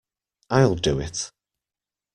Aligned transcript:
I'll 0.49 0.73
do 0.73 0.99
it. 0.99 1.31